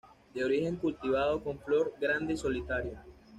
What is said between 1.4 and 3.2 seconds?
con flor grande y solitaria.